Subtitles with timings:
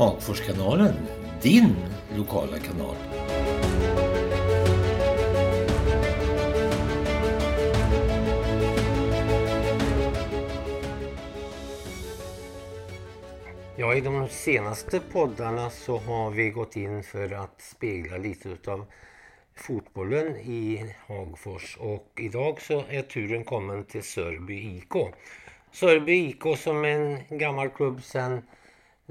[0.00, 0.94] Hagforskanalen,
[1.42, 1.76] din
[2.16, 2.96] lokala kanal.
[13.76, 18.84] Ja, i de senaste poddarna så har vi gått in för att spegla lite utav
[19.54, 25.14] fotbollen i Hagfors och idag så är turen kommen till Sörby IK.
[25.72, 28.42] Sörby IK som är en gammal klubb sedan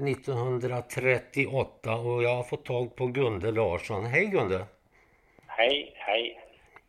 [0.08, 4.04] 1938 och jag har fått tag på Gunde Larsson.
[4.04, 4.66] Hej Gunde!
[5.46, 6.40] Hej, hej!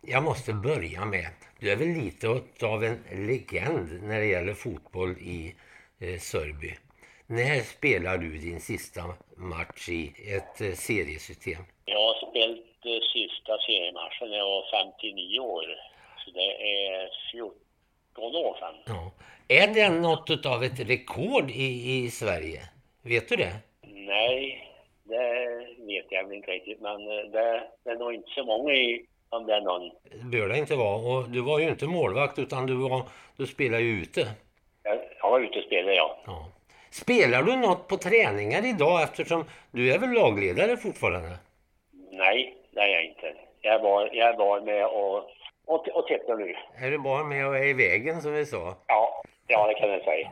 [0.01, 1.27] Jag måste börja med,
[1.59, 2.27] du är väl lite
[2.65, 5.55] av en legend när det gäller fotboll i
[5.99, 6.75] eh, Sörby.
[7.27, 9.01] När spelar du din sista
[9.37, 11.63] match i ett eh, seriesystem?
[11.85, 14.65] Jag har spelat eh, sista seriematchen när jag var
[14.99, 15.65] 59 år.
[16.25, 18.75] Så det är 14 år sedan.
[18.85, 19.11] Ja.
[19.47, 22.61] Är det något av ett rekord i, i Sverige?
[23.03, 23.53] Vet du det?
[23.83, 24.67] Nej,
[25.03, 26.81] det vet jag väl inte riktigt.
[26.81, 29.91] Men eh, det, det är nog inte så många i, om det är någon.
[30.03, 30.95] Det bör det inte vara.
[30.95, 33.01] Och du var ju inte målvakt utan du, var,
[33.37, 34.27] du spelade ju ute.
[34.83, 36.17] Jag, jag var ute och spelade, ja.
[36.25, 36.45] Ja.
[36.91, 41.29] Spelar du något på träningar idag eftersom du är väl lagledare fortfarande?
[42.11, 43.33] Nej, det är jag inte.
[43.61, 45.17] Jag var, jag var med och,
[45.65, 46.55] och, och tittade nu.
[46.85, 48.75] Är du bara med och är i vägen som vi sa?
[48.87, 50.31] Ja, ja det kan jag säga.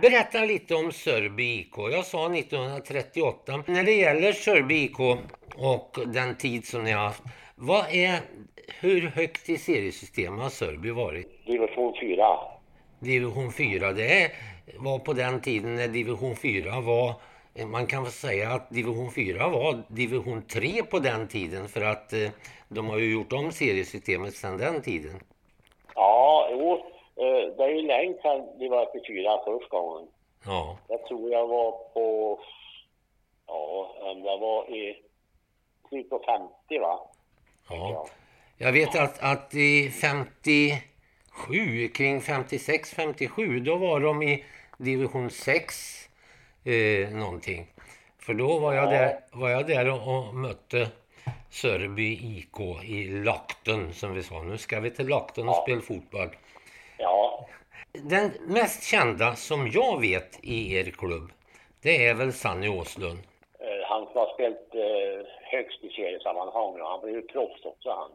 [0.00, 1.74] Berätta lite om Sörby IK.
[1.76, 3.64] Jag sa 1938.
[3.66, 5.00] När det gäller Sörby IK
[5.56, 7.22] och den tid som ni har haft.
[7.54, 8.20] Vad är,
[8.80, 11.46] hur högt i seriesystemet har Sörby varit?
[11.46, 12.26] Division 4.
[12.98, 14.30] Division 4, det
[14.76, 17.14] var på den tiden när division 4 var
[17.64, 22.12] man kan väl säga att division 4 var division 3 på den tiden för att
[22.12, 22.28] eh,
[22.68, 25.20] de har ju gjort om seriesystemet sedan den tiden.
[25.94, 26.95] Ja, jo.
[27.16, 30.08] Eh, Det är ju länge sedan vi var i 4 första gången.
[30.46, 32.38] Ja, Jag tror jag var på,
[33.46, 35.02] ja, det var i
[35.88, 36.22] slutet på
[36.68, 37.00] 50 va?
[37.68, 38.06] ja.
[38.58, 44.44] Jag vet att, att i 57, kring 56-57, då var de i
[44.78, 46.08] division 6
[46.64, 47.66] eh, någonting.
[48.18, 50.88] För då var jag där, var jag där och, och mötte
[51.50, 54.42] Sörby IK i Lakten som vi sa.
[54.42, 55.62] Nu ska vi till Lakten och Ja.
[55.62, 56.28] spela fotboll.
[57.96, 61.30] Ja, Den mest kända som jag vet i er klubb,
[61.82, 63.18] det är väl Sanny Åslund.
[63.60, 68.10] eh, han har spelat eh, högst i seriesammanhang och han blev ju proffs också han.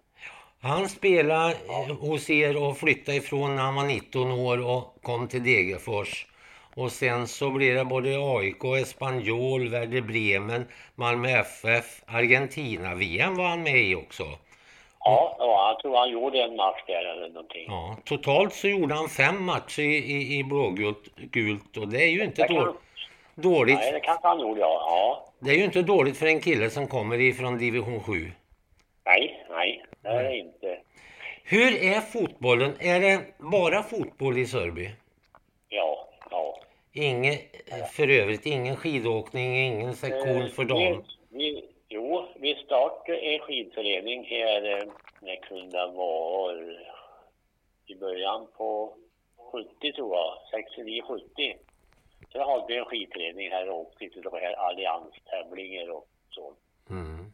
[0.61, 5.27] Han spelade eh, hos er och flyttade ifrån när han var 19 år och kom
[5.27, 6.27] till Degerfors.
[6.75, 10.65] Och sen så blev det både AIK, Espanyol, Werder Bremen,
[10.95, 14.23] Malmö FF, Argentina-VM var han med i också.
[15.03, 17.65] Ja, ja, jag tror han gjorde en match där eller någonting.
[17.67, 22.09] Ja, totalt så gjorde han fem matcher i, i, i blågult gult, och det är
[22.09, 22.75] ju inte då,
[23.35, 23.79] dåligt.
[23.79, 24.83] Nej, det kanske han gjorde ja.
[24.87, 25.25] ja.
[25.39, 28.31] Det är ju inte dåligt för en kille som kommer ifrån division 7.
[29.05, 30.77] Nej, nej, det är det inte.
[31.43, 32.73] Hur är fotbollen?
[32.79, 34.89] Är det bara fotboll i Sörby?
[35.69, 36.59] Ja, ja.
[36.93, 37.35] Ingen,
[37.91, 41.03] för övrigt ingen skidåkning, ingen sektion för dam.
[42.71, 44.87] Startade en skidförening här, eh,
[45.21, 46.57] när kunde det vara
[47.85, 48.97] i början på
[49.51, 51.57] 70 tror jag, 69-70.
[52.31, 56.53] Så hade vi en skidförening här och åkte till de här allianstävlingar och så.
[56.89, 57.33] Mm.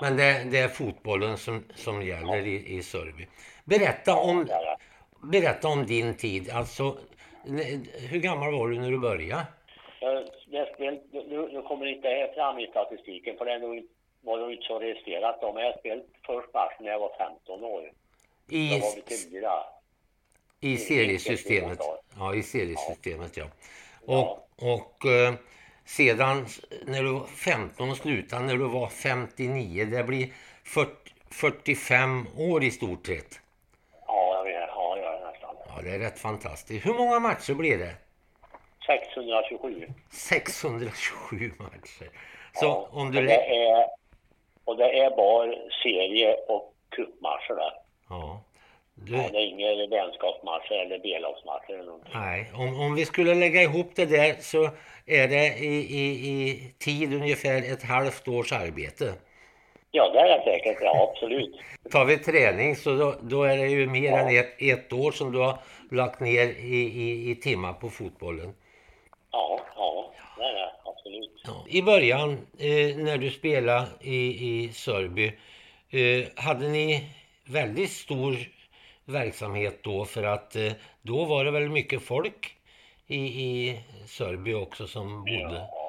[0.00, 3.26] Men det, det är fotbollen som, som gäller i, i Sörby.
[3.64, 4.48] Berätta om,
[5.32, 6.50] berätta om din tid.
[6.50, 6.96] Alltså,
[8.10, 9.46] hur gammal var du när du började?
[10.00, 10.68] Jag, jag
[11.12, 13.88] nu, nu kommer inte det här fram i statistiken för det är nog,
[14.22, 17.64] var nog inte så registrerat då, men jag spelade först matchen när jag var 15
[17.64, 17.92] år.
[18.46, 19.52] Då I, var vi fyra.
[20.60, 21.78] i seriesystemet.
[22.18, 23.46] Ja, i seriesystemet ja.
[24.06, 25.34] Och, och eh,
[25.84, 26.46] sedan
[26.86, 29.84] när du var 15 och slutade när du var 59.
[29.84, 30.28] Det blir
[30.64, 30.90] 40,
[31.30, 33.40] 45 år i stort sett.
[34.06, 34.68] Ja, jag vet.
[34.68, 35.54] Ja, jag är nästan.
[35.68, 36.86] Ja, det är rätt fantastiskt.
[36.86, 37.94] Hur många matcher blir det?
[38.86, 39.86] 627.
[40.10, 42.10] 627 matcher.
[42.54, 43.26] Så Ja, om du...
[43.26, 43.86] det är,
[44.64, 47.72] och det är bara serie och cupmatcher där.
[48.08, 48.40] Ja.
[48.94, 52.12] Du, Ja, det är inga vänskapsmatcher eller B-lagsmatcher eller någonting.
[52.14, 54.64] nej, om, om vi skulle lägga ihop det där så
[55.06, 59.12] är det i, i, i tid ungefär ett halvt års arbete.
[59.90, 60.78] Ja, det är det säkert.
[60.80, 61.56] Ja, absolut.
[61.90, 65.32] Tar vi träning så då, då är det ju mer än ett, ett år som
[65.32, 65.58] du har
[65.90, 68.54] lagt ner i, i, i timmar på fotbollen.
[69.30, 70.70] Ja, ja, det är det.
[71.12, 71.42] Absolut.
[71.44, 71.64] Ja.
[71.68, 75.32] I början eh, när du spelade i, i Sörby
[75.90, 77.10] eh, hade ni
[77.44, 78.36] väldigt stor
[79.04, 80.72] verksamhet då för att eh,
[81.02, 82.56] då var det väl mycket folk
[83.06, 85.68] i, i Sörby också som bodde?
[85.70, 85.82] Ja,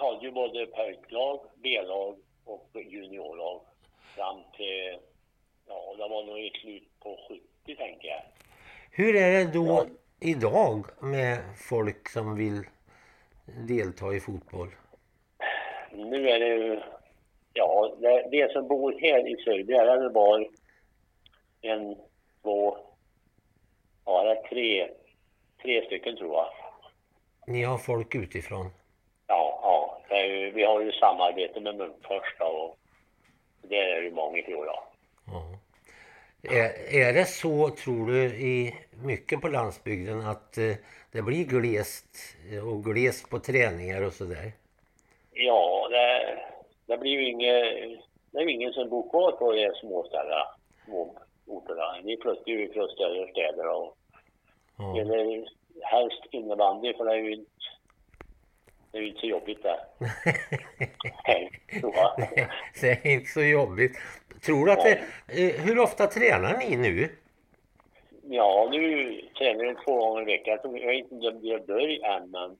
[0.00, 3.60] hade ju både pojklag, B-lag och juniorlag
[4.16, 4.98] fram till,
[5.66, 8.22] ja det var nog i slut på 70 tänker jag.
[8.90, 9.86] Hur är det då
[10.20, 12.64] idag med folk som vill
[13.46, 14.68] delta i fotboll?
[15.92, 16.80] Nu är det ju,
[17.52, 20.44] ja det, det som bor här i Sörby är det bara
[21.60, 21.96] en,
[22.42, 22.78] två,
[24.04, 24.88] ja det är tre,
[25.62, 26.46] tre stycken tror jag.
[27.46, 28.70] Ni har folk utifrån?
[29.26, 30.02] Ja, ja.
[30.08, 32.78] Det ju, vi har ju samarbete med Munkfors och
[33.62, 34.82] det är ju många tror jag.
[36.50, 40.74] Är, är det så, tror du, i mycket på landsbygden att eh,
[41.12, 44.52] det blir glest eh, och glest på träningar och sådär?
[45.32, 46.38] Ja, det,
[46.86, 48.00] det blir ju inget,
[48.30, 50.06] det är ju ingen som bor kvar på de små
[51.46, 52.00] orterna.
[52.04, 53.96] Vi flyttar ju från större städer och
[54.78, 55.00] Ja.
[55.00, 55.48] eller
[55.82, 57.50] helst innebandy för det är ju inte,
[58.92, 59.78] det är ju inte så jobbigt där.
[61.26, 61.50] Nej,
[62.80, 63.98] det är inte så jobbigt.
[64.44, 64.92] Tror att det,
[65.28, 67.08] eh, hur ofta tränar ni nu?
[68.28, 70.52] Ja, nu tränar jag två gånger i veckan.
[70.52, 71.66] Jag tror- jag inte har börjat
[72.22, 72.56] än, men...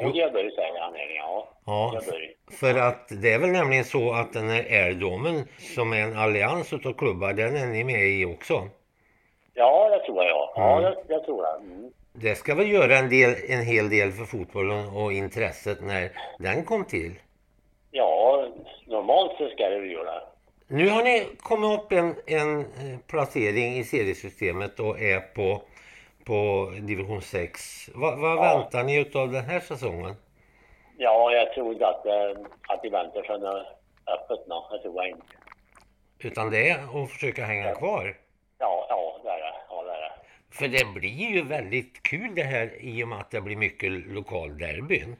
[0.00, 0.10] Jo.
[0.32, 0.92] börjat säger han.
[1.16, 2.00] Ja, Ja,
[2.60, 6.72] för att det är väl nämligen så att den här Airdomen som är en allians
[6.72, 8.68] utav klubbar, den är ni med i också.
[9.54, 10.50] Ja, det tror jag.
[10.56, 10.82] Ja, Mm.
[11.08, 11.60] det, det tror jag.
[11.60, 11.90] Mm.
[12.12, 16.64] Det ska väl göra en, del, en hel del för fotbollen och intresset när den
[16.64, 17.12] kom till.
[17.90, 18.46] Ja,
[18.86, 20.20] normalt så ska det ju göra.
[20.68, 25.62] Nu har ni kommit upp en, en eh, placering i seriesystemet och är på,
[26.24, 27.88] på division 6.
[27.94, 28.58] Va, vad Ja.
[28.58, 30.14] väntar ni utav den här säsongen?
[30.98, 33.66] Ja, jag tror inte att, eh, att de väntar sig något
[34.06, 34.68] öppet nå.
[34.72, 35.26] Det tror jag inte.
[36.18, 38.16] Utan det är att försöka hänga kvar.
[38.58, 39.54] Ja, ja, det är det.
[39.70, 40.12] Ja, det är det.
[40.50, 43.92] För det blir ju väldigt kul det här i och med att det blir mycket
[43.92, 45.16] lokalderbyn.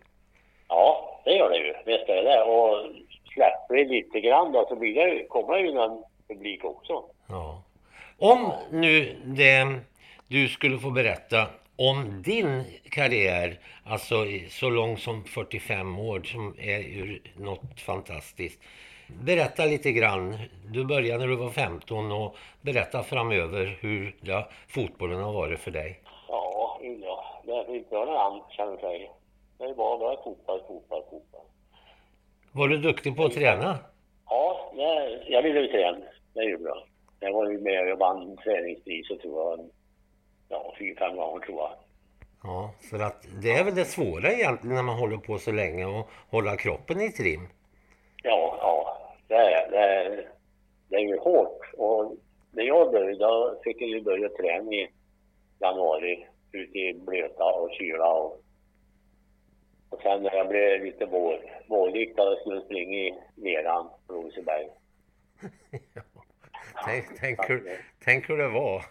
[0.68, 1.74] Ja, det gör det ju.
[1.86, 2.42] Visst är det det.
[2.42, 2.86] Och
[3.36, 7.04] släpper det lite grann då så blir det, kommer det ju någon publik också.
[7.28, 7.62] Ja.
[8.18, 9.80] Om nu det,
[10.28, 11.46] du skulle få berätta
[11.76, 14.14] om din karriär, alltså
[14.48, 18.60] så lång som 45 år, som är ju något fantastiskt.
[19.08, 20.38] Berätta lite grann.
[20.72, 25.70] Du började när du var 15 och berätta framöver hur ja, fotbollen har varit för
[25.70, 26.00] dig.
[26.28, 27.42] Ja, ja.
[27.44, 29.10] Det är inte någon annan känner sig.
[29.58, 31.46] Det är bara, bara fotboll, fotboll, fotboll.
[32.56, 33.78] Var du duktig på att träna?
[34.28, 35.98] Ja, det, jag ville ju träna.
[36.34, 36.86] Det är ju bra.
[37.20, 39.70] Jag var ju med och vann träningspriset tror jag.
[40.48, 41.72] Ja, fyra, fem gånger tror jag.
[42.42, 45.84] Ja, för att det är väl det svåra egentligen när man håller på så länge
[45.84, 47.48] och hålla kroppen i trim.
[48.22, 48.98] Ja, ja.
[49.28, 50.28] Det är, det är,
[50.88, 51.60] det är ju hårt.
[51.76, 52.16] Och
[52.52, 54.90] när jag började, då fick jag ju börja träna i
[55.60, 56.26] januari.
[56.52, 58.40] Ute i blöta och kyla och
[60.06, 64.66] sen när jag blev lite vår, vårlik då skulle jag springa i leran på Roseberg.
[66.84, 67.72] Tänk, tänk, hur,
[68.04, 68.82] tänk hur det var.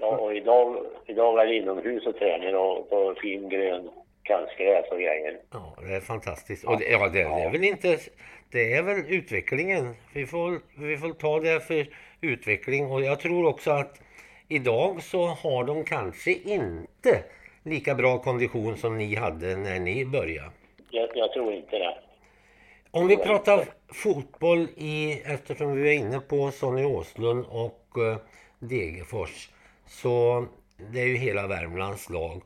[0.00, 3.90] Ja, och idag, idag är det inomhus och tränar och på fin grön
[4.26, 5.40] konstgräs och grejer.
[5.52, 6.64] Ja, det är fantastiskt.
[6.64, 7.98] Och det, ja, det, det är väl inte...
[8.52, 9.94] Det är väl utvecklingen.
[10.14, 11.86] Vi får, vi får ta det för
[12.20, 12.90] utveckling.
[12.90, 14.00] Och jag tror också att
[14.48, 17.24] idag så har de kanske inte
[17.62, 20.50] lika bra kondition som ni hade när ni började.
[20.90, 21.94] Jag, jag tror inte det.
[22.90, 28.16] Om vi pratar fotboll i, eftersom vi är inne på Sonny Åslund och eh,
[28.58, 29.50] Degerfors.
[29.86, 30.46] Så
[30.92, 32.42] det är ju hela Värmlands lag.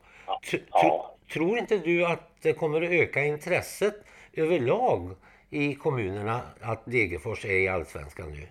[0.51, 1.11] Tr- Ja.
[1.33, 3.95] Tror inte du att det kommer att öka intresset
[4.33, 5.15] överlag
[5.49, 8.47] i kommunerna att Degerfors är i Allsvenskan nu?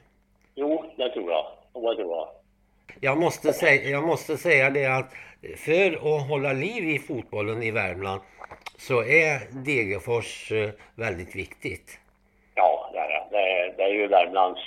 [0.54, 1.46] Jo, det tror jag.
[1.72, 2.28] Och det tror jag.
[3.00, 5.14] Jag måste, säga, jag måste säga det att
[5.56, 8.20] för att hålla liv i fotbollen i Värmland
[8.78, 11.98] så är Degerfors eh, väldigt viktigt.
[12.54, 13.24] Ja, det är det.
[13.30, 14.60] Det är, det är ju Värmlands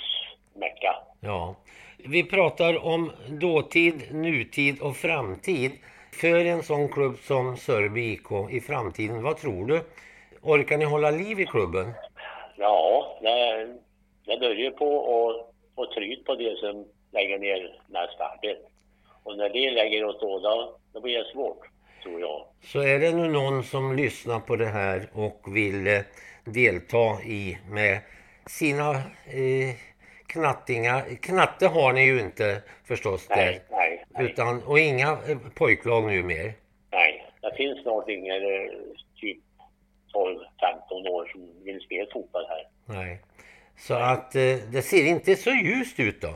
[0.54, 0.96] mecka.
[1.20, 1.54] Ja.
[1.98, 5.72] Vi pratar om dåtid, nutid och framtid.
[6.12, 9.80] För en sån klubb som Sörby IK i framtiden, vad tror du?
[10.42, 11.92] Orkar ni hålla liv i klubben?
[12.56, 16.86] Ja, det, det ju på att få tryt på det som
[17.18, 18.66] lägger ner mest arbete.
[19.22, 21.68] Och när det lägger åt då, då, blir det svårt,
[22.02, 22.46] tror jag.
[22.62, 26.00] Så är det nu någon som lyssnar på det här och vill eh,
[26.44, 27.98] delta i med
[28.46, 29.74] sina eh,
[30.26, 31.02] knattingar.
[31.22, 33.36] Knatte har ni ju inte förstås där.
[33.36, 34.24] Nej, nej, nej.
[34.24, 36.52] Utan, och inga eh, pojklag nu mer.
[36.90, 37.24] nej.
[37.40, 38.70] Det finns snart inga eh,
[39.20, 39.38] typ
[40.14, 42.66] 12-15 år som vill spela fotboll här.
[42.86, 43.20] Nej.
[43.76, 46.34] Så att eh, det ser inte så ljust ut då.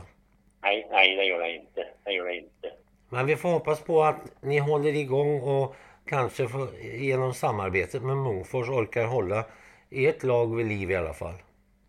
[0.63, 1.87] Nej, nej, det gör det inte.
[2.03, 2.71] Det gör det inte.
[3.09, 8.17] Men vi får hoppas på att ni håller igång och kanske får, genom samarbetet med
[8.17, 9.43] Munkfors orkar hålla
[9.91, 11.33] ert lag vid liv i alla fall.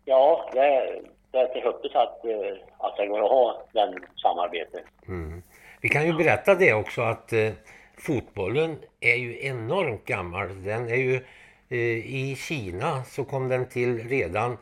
[0.05, 1.01] Ja, det,
[1.31, 4.83] det är till hoppas att, eh, att det går att ha den samarbetet.
[5.07, 5.43] Mm.
[5.81, 7.51] Vi kan ju berätta det också att eh,
[7.97, 10.63] fotbollen är ju enormt gammal.
[10.63, 11.15] Den är ju
[11.69, 11.77] eh,
[12.15, 14.57] i Kina så kom den till redan,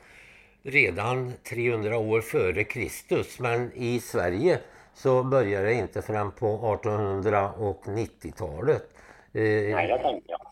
[0.64, 3.40] redan 300 år före Kristus.
[3.40, 4.60] Men i Sverige
[4.94, 8.90] så började det inte förrän på 1890-talet.
[9.34, 9.80] Eh,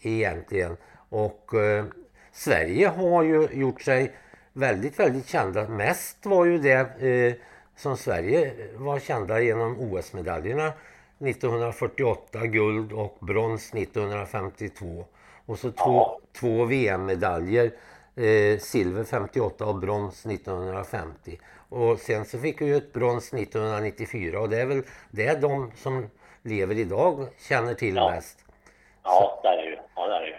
[0.02, 0.78] egentligen.
[1.10, 1.86] Och eh,
[2.32, 4.12] Sverige har ju gjort sig
[4.54, 5.70] väldigt, väldigt kända.
[5.70, 7.34] Mest var ju det eh,
[7.76, 10.74] som Sverige var kända genom OS-medaljerna
[11.20, 15.06] 1948, guld och brons 1952.
[15.46, 17.72] Och så två, två VM-medaljer,
[18.16, 21.40] eh, silver 58 och brons 1950.
[21.70, 25.40] Och sen så fick vi ju ett brons 1994 och det är väl det är
[25.42, 26.10] de som
[26.44, 28.12] lever idag känner till Ja.
[28.12, 28.46] mest.
[29.04, 29.78] Ja, det är ju.
[29.96, 30.34] Ja, det är ju.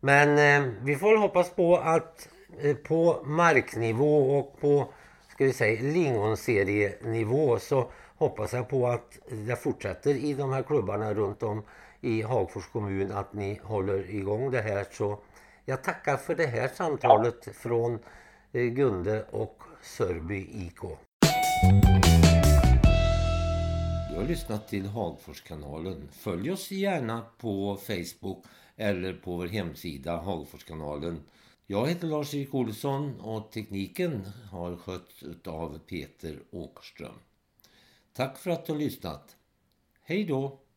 [0.00, 2.28] Men eh, vi får hoppas på att
[2.62, 4.86] eh, på marknivå och på
[5.28, 11.14] ska vi säga lingonserienivå så hoppas jag på att det fortsätter i de här klubbarna
[11.14, 11.62] runt om
[12.00, 14.86] i Hagfors kommun att ni håller igång det här.
[14.90, 15.18] Så
[15.68, 17.98] jag tackar för det här samtalet från
[18.52, 20.80] eh, Gunde och Sörby IK.
[24.10, 26.08] Du har lyssnat till Hagforskanalen.
[26.12, 28.44] Följ oss gärna på Facebook
[28.76, 31.22] eller på vår hemsida Hagforskanalen.
[31.66, 37.18] Jag heter Lars-Erik Olsson och tekniken har skötts av Peter Åkerström.
[38.12, 39.36] Tack för att du har lyssnat.
[40.02, 40.60] Hej då!